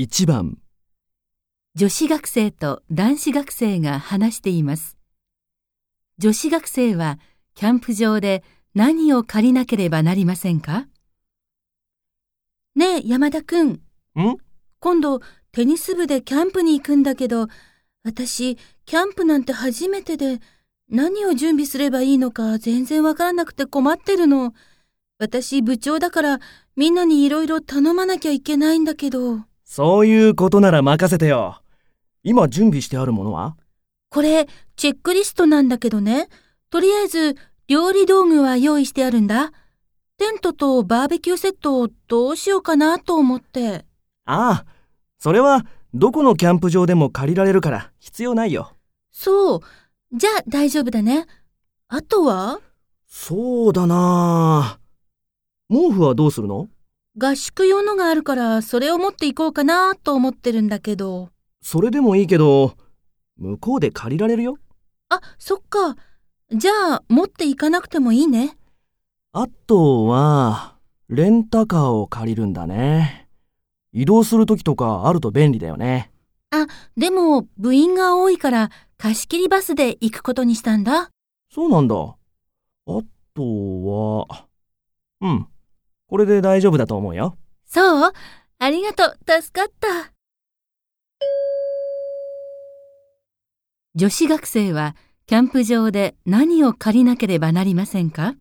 [0.00, 0.56] 1番
[1.74, 4.96] 女子学生と男子学生が話しています。
[6.16, 7.18] 女子学生は
[7.54, 8.42] キャンプ場で
[8.74, 10.86] 何を借りなければなりませんか？
[12.74, 13.72] ねえ、山田くん。
[13.72, 13.80] ん？
[14.78, 15.20] 今度
[15.52, 17.48] テニス部でキャンプに行くんだけど、
[18.02, 18.56] 私、
[18.86, 20.40] キャンプなんて初めてで、
[20.88, 24.54] 何を準備すればいいのか全然わからなくて困ってるの。
[25.18, 26.38] 私、部長だから、
[26.74, 29.40] みんなにいろいろ頼まなきゃいけないんだけど。
[29.72, 31.62] そういうことなら任せてよ。
[32.24, 33.56] 今準備してあるものは？
[34.08, 36.28] これ、チェックリストなんだけどね。
[36.70, 37.36] とりあえず、
[37.68, 39.52] 料理道具は用意してあるんだ。
[40.18, 43.84] テントとバーベキューセットをどうしようかなと思って。
[44.24, 44.66] ああ、
[45.20, 45.64] それは
[45.94, 48.72] どこのキャンプ場でも借りられるから必要ないよ。
[49.12, 49.60] そう。
[50.12, 51.28] じゃあ大丈夫だね。
[51.86, 52.58] あとは？
[53.06, 54.78] そうだなあ
[55.72, 56.68] 毛布はどうするの？
[57.22, 61.28] 合宿用のがあるから、それを持っていこうかなと思ってるんだけど。
[61.60, 62.72] それでもいいけど、
[63.36, 64.56] 向こうで借りられるよ？
[65.10, 65.96] あ、そっか。
[66.50, 68.56] じゃあ、持っていかなくてもいいね。
[69.32, 70.76] あとは、
[71.08, 73.28] レンタカーを借りるんだね。
[73.92, 76.10] 移動するときとかあると便利だよね。
[76.96, 81.10] でも、部員が多いから、貸し切りバスで行くことにしたんだ。
[81.52, 81.94] そうなんだ。
[81.94, 82.16] あ
[82.86, 84.46] とは、
[85.20, 85.46] うん。
[86.10, 87.38] これで大丈夫だと思うよ。
[87.66, 88.12] そう
[88.58, 89.42] ありがとう。
[89.42, 90.12] 助かった。
[93.94, 98.34] 女子学生はキャンプ場で何を借りなければなりませんか？